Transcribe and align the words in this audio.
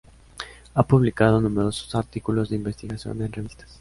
Ha 0.73 0.81
publicado 0.81 1.39
numerosos 1.39 1.93
artículos 1.93 2.49
de 2.49 2.55
investigación 2.55 3.21
en 3.21 3.31
revistas. 3.31 3.69